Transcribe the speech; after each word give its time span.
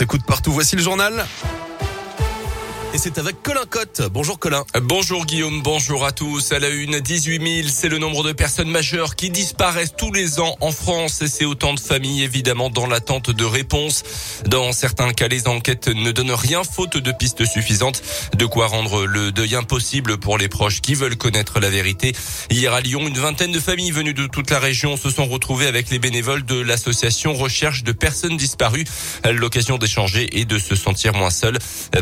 Écoute 0.00 0.22
partout, 0.22 0.52
voici 0.52 0.76
le 0.76 0.82
journal. 0.82 1.26
Et 2.94 2.96
c'est 2.96 3.18
avec 3.18 3.42
Colin 3.42 3.66
Cotte. 3.68 4.00
Bonjour 4.10 4.38
Colin. 4.38 4.64
Bonjour 4.80 5.26
Guillaume, 5.26 5.60
bonjour 5.62 6.06
à 6.06 6.12
tous. 6.12 6.52
À 6.52 6.58
la 6.58 6.68
une, 6.70 7.00
18 7.00 7.62
000, 7.62 7.68
c'est 7.70 7.90
le 7.90 7.98
nombre 7.98 8.24
de 8.24 8.32
personnes 8.32 8.70
majeures 8.70 9.14
qui 9.14 9.28
disparaissent 9.28 9.94
tous 9.94 10.10
les 10.10 10.40
ans 10.40 10.56
en 10.62 10.72
France. 10.72 11.20
Et 11.20 11.28
c'est 11.28 11.44
autant 11.44 11.74
de 11.74 11.80
familles 11.80 12.22
évidemment 12.22 12.70
dans 12.70 12.86
l'attente 12.86 13.30
de 13.30 13.44
réponses. 13.44 14.04
Dans 14.46 14.72
certains 14.72 15.12
cas, 15.12 15.28
les 15.28 15.48
enquêtes 15.48 15.88
ne 15.88 16.12
donnent 16.12 16.32
rien 16.32 16.62
faute 16.64 16.96
de 16.96 17.12
pistes 17.12 17.44
suffisantes. 17.44 18.02
De 18.38 18.46
quoi 18.46 18.68
rendre 18.68 19.04
le 19.04 19.32
deuil 19.32 19.54
impossible 19.54 20.16
pour 20.16 20.38
les 20.38 20.48
proches 20.48 20.80
qui 20.80 20.94
veulent 20.94 21.18
connaître 21.18 21.60
la 21.60 21.68
vérité. 21.68 22.14
Hier 22.48 22.72
à 22.72 22.80
Lyon, 22.80 23.06
une 23.06 23.18
vingtaine 23.18 23.52
de 23.52 23.60
familles 23.60 23.90
venues 23.90 24.14
de 24.14 24.26
toute 24.26 24.50
la 24.50 24.60
région 24.60 24.96
se 24.96 25.10
sont 25.10 25.26
retrouvées 25.26 25.66
avec 25.66 25.90
les 25.90 25.98
bénévoles 25.98 26.46
de 26.46 26.58
l'association 26.58 27.34
Recherche 27.34 27.84
de 27.84 27.92
personnes 27.92 28.38
disparues. 28.38 28.86
L'occasion 29.30 29.76
d'échanger 29.76 30.40
et 30.40 30.46
de 30.46 30.58
se 30.58 30.74
sentir 30.74 31.12
moins 31.12 31.30
seul. 31.30 31.58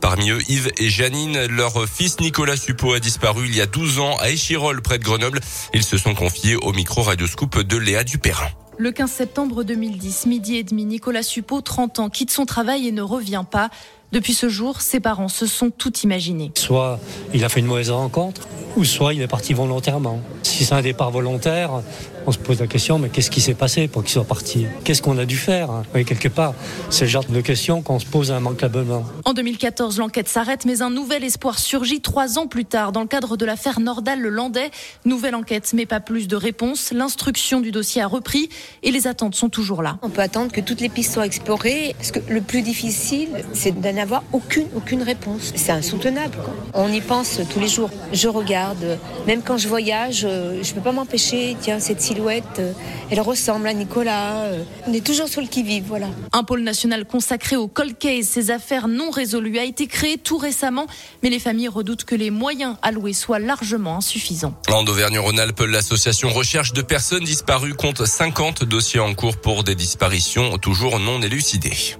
Parmi 0.00 0.30
eux, 0.30 0.38
Yves 0.48 0.67
et 0.76 0.88
Janine. 0.88 1.46
Leur 1.46 1.88
fils 1.88 2.20
Nicolas 2.20 2.56
Suppot 2.56 2.92
a 2.92 3.00
disparu 3.00 3.46
il 3.46 3.56
y 3.56 3.60
a 3.60 3.66
12 3.66 3.98
ans 3.98 4.16
à 4.18 4.30
Échirol, 4.30 4.82
près 4.82 4.98
de 4.98 5.04
Grenoble. 5.04 5.40
Ils 5.74 5.82
se 5.82 5.96
sont 5.96 6.14
confiés 6.14 6.56
au 6.56 6.72
micro 6.72 7.02
radioscope 7.02 7.62
de 7.62 7.76
Léa 7.76 8.04
Dupérin. 8.04 8.48
Le 8.78 8.92
15 8.92 9.10
septembre 9.10 9.64
2010, 9.64 10.26
midi 10.26 10.56
et 10.56 10.62
demi, 10.62 10.84
Nicolas 10.84 11.24
Suppot, 11.24 11.62
30 11.62 11.98
ans, 11.98 12.10
quitte 12.10 12.30
son 12.30 12.46
travail 12.46 12.86
et 12.86 12.92
ne 12.92 13.02
revient 13.02 13.44
pas. 13.50 13.70
Depuis 14.10 14.32
ce 14.32 14.48
jour, 14.48 14.80
ses 14.80 15.00
parents 15.00 15.28
se 15.28 15.46
sont 15.46 15.70
tout 15.70 15.92
imaginés. 15.98 16.50
Soit 16.56 16.98
il 17.34 17.44
a 17.44 17.50
fait 17.50 17.60
une 17.60 17.66
mauvaise 17.66 17.90
rencontre, 17.90 18.48
ou 18.76 18.84
soit 18.84 19.12
il 19.12 19.20
est 19.20 19.26
parti 19.28 19.52
volontairement. 19.52 20.20
Si 20.42 20.64
c'est 20.64 20.74
un 20.74 20.80
départ 20.80 21.10
volontaire, 21.10 21.82
on 22.26 22.32
se 22.32 22.38
pose 22.38 22.60
la 22.60 22.66
question, 22.66 22.98
mais 22.98 23.08
qu'est-ce 23.08 23.30
qui 23.30 23.40
s'est 23.40 23.54
passé 23.54 23.88
pour 23.88 24.02
qu'il 24.02 24.12
soit 24.12 24.24
parti? 24.24 24.66
Qu'est-ce 24.84 25.00
qu'on 25.02 25.16
a 25.18 25.24
dû 25.24 25.36
faire? 25.36 25.70
Oui, 25.94 26.04
Quelque 26.04 26.28
part, 26.28 26.54
c'est 26.90 27.04
le 27.04 27.10
genre 27.10 27.24
de 27.24 27.40
questions 27.40 27.80
qu'on 27.82 27.98
se 27.98 28.06
pose 28.06 28.28
immanquablement. 28.28 29.04
En 29.24 29.32
2014, 29.32 29.98
l'enquête 29.98 30.28
s'arrête, 30.28 30.64
mais 30.64 30.82
un 30.82 30.90
nouvel 30.90 31.24
espoir 31.24 31.58
surgit 31.58 32.00
trois 32.00 32.38
ans 32.38 32.46
plus 32.46 32.64
tard 32.64 32.92
dans 32.92 33.00
le 33.00 33.06
cadre 33.06 33.36
de 33.36 33.44
l'affaire 33.44 33.80
Nordal-le-Landais. 33.80 34.70
Nouvelle 35.04 35.34
enquête, 35.34 35.72
mais 35.74 35.86
pas 35.86 36.00
plus 36.00 36.28
de 36.28 36.36
réponses. 36.36 36.92
L'instruction 36.92 37.60
du 37.60 37.70
dossier 37.72 38.02
a 38.02 38.06
repris 38.06 38.48
et 38.82 38.90
les 38.90 39.06
attentes 39.06 39.34
sont 39.34 39.48
toujours 39.48 39.82
là. 39.82 39.98
On 40.02 40.10
peut 40.10 40.22
attendre 40.22 40.52
que 40.52 40.60
toutes 40.60 40.80
les 40.80 40.88
pistes 40.88 41.14
soient 41.14 41.26
explorées, 41.26 41.94
parce 41.96 42.10
que 42.10 42.20
le 42.28 42.40
plus 42.42 42.62
difficile, 42.62 43.28
c'est 43.54 43.72
avoir 44.00 44.22
aucune, 44.32 44.66
aucune 44.74 45.02
réponse. 45.02 45.52
C'est 45.54 45.72
insoutenable. 45.72 46.36
On 46.74 46.92
y 46.92 47.00
pense 47.00 47.40
tous 47.50 47.60
les 47.60 47.68
jours. 47.68 47.90
Je 48.12 48.28
regarde, 48.28 48.98
même 49.26 49.42
quand 49.42 49.58
je 49.58 49.68
voyage, 49.68 50.22
euh, 50.24 50.62
je 50.62 50.70
ne 50.70 50.74
peux 50.74 50.80
pas 50.80 50.92
m'empêcher, 50.92 51.56
tiens, 51.60 51.80
cette 51.80 52.00
silhouette 52.00 52.44
euh, 52.58 52.72
elle 53.10 53.20
ressemble 53.20 53.66
à 53.68 53.74
Nicolas. 53.74 54.42
Euh, 54.42 54.62
on 54.86 54.92
est 54.92 55.04
toujours 55.04 55.28
sur 55.28 55.40
le 55.40 55.46
qui-vive, 55.46 55.84
voilà. 55.86 56.08
Un 56.32 56.44
pôle 56.44 56.60
national 56.60 57.04
consacré 57.04 57.56
au 57.56 57.68
cold 57.68 57.96
case, 57.98 58.26
ces 58.26 58.50
affaires 58.50 58.88
non 58.88 59.10
résolues, 59.10 59.58
a 59.58 59.64
été 59.64 59.86
créé 59.86 60.18
tout 60.18 60.38
récemment, 60.38 60.86
mais 61.22 61.30
les 61.30 61.38
familles 61.38 61.68
redoutent 61.68 62.04
que 62.04 62.14
les 62.14 62.30
moyens 62.30 62.76
alloués 62.82 63.12
soient 63.12 63.38
largement 63.38 63.96
insuffisants. 63.96 64.54
En 64.72 64.84
Auvergne-Rhône-Alpes, 64.86 65.60
l'association 65.60 66.28
Recherche 66.30 66.72
de 66.72 66.82
personnes 66.82 67.24
disparues 67.24 67.74
compte 67.74 68.04
50 68.04 68.64
dossiers 68.64 69.00
en 69.00 69.14
cours 69.14 69.38
pour 69.38 69.64
des 69.64 69.74
disparitions 69.74 70.58
toujours 70.58 70.98
non 70.98 71.20
élucidées. 71.22 71.96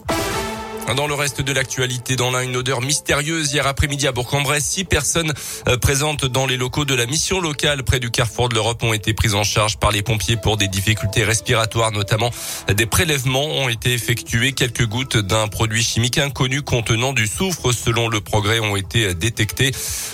Dans 0.97 1.07
le 1.07 1.13
reste 1.13 1.43
de 1.43 1.53
l'actualité, 1.53 2.17
dans 2.17 2.31
l'un, 2.31 2.41
une 2.41 2.57
odeur 2.57 2.81
mystérieuse 2.81 3.53
hier 3.53 3.67
après-midi 3.67 4.07
à 4.07 4.13
Bourg-en-Bresse. 4.13 4.65
Six 4.65 4.85
personnes 4.85 5.35
euh, 5.69 5.77
présentes 5.77 6.25
dans 6.25 6.47
les 6.47 6.57
locaux 6.57 6.87
de 6.87 6.95
la 6.95 7.05
mission 7.05 7.41
locale 7.41 7.85
près 7.85 8.01
du 8.01 8.11
carrefour 8.11 8.49
de 8.49 8.55
l'Europe 8.55 8.83
ont 8.83 8.95
été 8.95 9.13
prises 9.13 9.35
en 9.35 9.45
charge 9.45 9.77
par 9.77 9.93
les 9.93 10.03
pompiers 10.03 10.39
pour 10.39 10.57
des 10.57 10.67
difficultés 10.67 11.25
respiratoires, 11.25 11.93
notamment 11.93 12.31
des 12.75 12.87
prélèvements 12.87 13.45
ont 13.45 13.69
été 13.69 13.93
effectués. 13.93 14.53
Quelques 14.53 14.87
gouttes 14.87 15.19
d'un 15.19 15.47
produit 15.49 15.83
chimique 15.83 16.17
inconnu 16.17 16.63
contenant 16.63 17.13
du 17.13 17.27
soufre, 17.27 17.73
selon 17.73 18.09
le 18.09 18.23
progrès, 18.23 18.59
ont 18.59 18.77
été 18.77 19.15
détectées. 19.15 19.73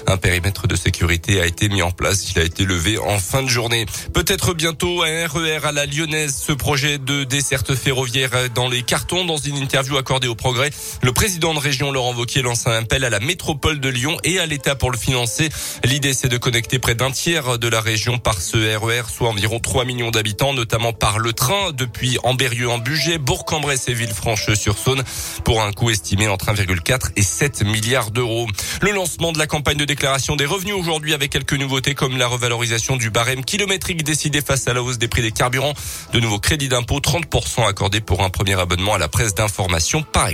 Un 0.08 0.16
périmètre 0.16 0.66
de 0.66 0.74
sécurité 0.74 1.40
a 1.40 1.46
été 1.46 1.68
mis 1.68 1.82
en 1.82 1.92
place. 1.92 2.32
Il 2.32 2.40
a 2.40 2.42
été 2.42 2.64
levé 2.64 2.98
en 2.98 3.18
fin 3.20 3.44
de 3.44 3.48
journée. 3.48 3.86
Peut-être 4.12 4.54
bientôt 4.54 5.04
un 5.04 5.26
RER 5.28 5.60
à 5.64 5.72
la 5.72 5.86
lyonnaise. 5.86 6.36
Ce 6.36 6.52
projet 6.52 6.98
de 6.98 7.22
desserte 7.22 7.76
ferroviaire 7.76 8.50
dans 8.54 8.68
les 8.68 8.82
cartons 8.82 9.24
dans 9.24 9.36
une 9.36 9.56
interview 9.56 9.96
accordée 9.96 10.28
au 10.28 10.34
progrès 10.34 10.63
le 11.02 11.12
président 11.12 11.54
de 11.54 11.58
région 11.58 11.92
Laurent 11.92 12.14
Wauquiez 12.14 12.42
lance 12.42 12.66
un 12.66 12.72
appel 12.72 13.04
à 13.04 13.10
la 13.10 13.20
métropole 13.20 13.80
de 13.80 13.88
Lyon 13.88 14.16
et 14.24 14.38
à 14.38 14.46
l'État 14.46 14.74
pour 14.74 14.90
le 14.90 14.98
financer. 14.98 15.48
L'idée, 15.84 16.12
c'est 16.12 16.28
de 16.28 16.36
connecter 16.36 16.78
près 16.78 16.94
d'un 16.94 17.10
tiers 17.10 17.58
de 17.58 17.68
la 17.68 17.80
région 17.80 18.18
par 18.18 18.40
ce 18.40 18.56
RER, 18.56 19.00
e 19.00 19.04
soit 19.10 19.28
environ 19.28 19.58
3 19.60 19.84
millions 19.84 20.10
d'habitants, 20.10 20.52
notamment 20.52 20.92
par 20.92 21.18
le 21.18 21.32
train 21.32 21.72
depuis 21.72 22.18
Amberieu 22.22 22.68
en 22.68 22.78
Bugey, 22.78 23.18
Bourg-en-Bresse 23.18 23.88
et 23.88 23.94
Villefranche-sur-Saône, 23.94 25.02
pour 25.44 25.62
un 25.62 25.72
coût 25.72 25.90
estimé 25.90 26.28
entre 26.28 26.46
1,4 26.46 27.12
et 27.16 27.22
7 27.22 27.64
milliards 27.64 28.10
d'euros. 28.10 28.46
Le 28.80 28.90
lancement 28.90 29.32
de 29.32 29.38
la 29.38 29.46
campagne 29.46 29.76
de 29.76 29.84
déclaration 29.84 30.36
des 30.36 30.46
revenus 30.46 30.74
aujourd'hui 30.74 31.14
avec 31.14 31.30
quelques 31.30 31.54
nouveautés 31.54 31.94
comme 31.94 32.16
la 32.16 32.26
revalorisation 32.26 32.96
du 32.96 33.10
barème 33.10 33.44
kilométrique 33.44 34.04
décidé 34.04 34.40
face 34.40 34.68
à 34.68 34.74
la 34.74 34.82
hausse 34.82 34.98
des 34.98 35.08
prix 35.08 35.22
des 35.22 35.32
carburants, 35.32 35.74
de 36.12 36.20
nouveaux 36.20 36.38
crédits 36.38 36.68
d'impôt 36.68 36.98
30% 36.98 37.66
accordés 37.66 38.00
pour 38.00 38.22
un 38.22 38.30
premier 38.30 38.58
abonnement 38.58 38.94
à 38.94 38.98
la 38.98 39.08
presse 39.08 39.34
d'information 39.34 40.02
par 40.02 40.28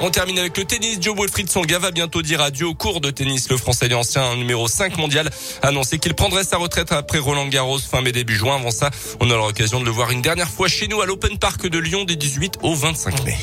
On 0.00 0.10
termine 0.10 0.38
avec 0.38 0.56
le 0.58 0.64
tennis. 0.64 0.98
Joe 1.00 1.18
Wilfried 1.18 1.50
Songa 1.50 1.78
va 1.78 1.90
bientôt 1.90 2.20
dire 2.20 2.40
adieu 2.42 2.66
au 2.66 2.74
cours 2.74 3.00
de 3.00 3.10
tennis. 3.10 3.48
Le 3.48 3.56
Français 3.56 3.92
ancien 3.94 4.36
numéro 4.36 4.68
5 4.68 4.98
mondial 4.98 5.30
a 5.62 5.68
annoncé 5.68 5.98
qu'il 5.98 6.14
prendrait 6.14 6.44
sa 6.44 6.58
retraite 6.58 6.92
après 6.92 7.18
Roland 7.18 7.48
Garros 7.48 7.78
fin 7.78 8.02
mai 8.02 8.12
début 8.12 8.36
juin. 8.36 8.56
Avant 8.56 8.70
ça, 8.70 8.90
on 9.20 9.30
aura 9.30 9.46
l'occasion 9.46 9.80
de 9.80 9.86
le 9.86 9.90
voir 9.90 10.10
une 10.10 10.22
dernière 10.22 10.50
fois 10.50 10.68
chez 10.68 10.86
nous 10.88 11.00
à 11.00 11.06
l'Open 11.06 11.38
Park 11.38 11.66
de 11.66 11.78
Lyon 11.78 12.04
des 12.04 12.16
18 12.16 12.58
au 12.62 12.74
25 12.74 13.24
mai. 13.24 13.38